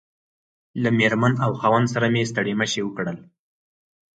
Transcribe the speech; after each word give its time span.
له 0.81 0.89
مېرمنې 0.97 1.37
او 1.45 1.51
خاوند 1.59 1.87
سره 1.93 2.05
مې 2.13 2.23
ستړي 2.31 2.53
مشي 2.59 2.81
وکړل. 2.83 3.17